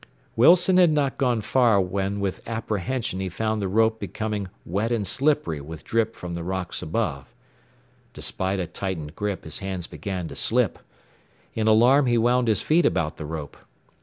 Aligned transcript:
Wilson 0.35 0.77
had 0.77 0.89
not 0.89 1.19
gone 1.19 1.41
far 1.41 1.79
when 1.79 2.19
with 2.19 2.41
apprehension 2.47 3.19
he 3.19 3.29
found 3.29 3.61
the 3.61 3.67
rope 3.67 3.99
becoming 3.99 4.47
wet 4.65 4.91
and 4.91 5.05
slippery 5.05 5.61
with 5.61 5.83
drip 5.83 6.15
from 6.15 6.33
the 6.33 6.43
rocks 6.43 6.81
above. 6.81 7.31
Despite 8.11 8.59
a 8.59 8.65
tightened 8.65 9.15
grip 9.15 9.43
his 9.43 9.59
hands 9.59 9.85
began 9.85 10.27
to 10.29 10.35
slip. 10.35 10.79
In 11.53 11.67
alarm 11.67 12.07
he 12.07 12.17
wound 12.17 12.47
his 12.47 12.63
feet 12.63 12.87
about 12.87 13.17
the 13.17 13.27
rope. 13.27 13.55